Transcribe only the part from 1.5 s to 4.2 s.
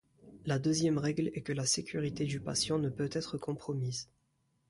la sécurité du patient ne peut être compromise.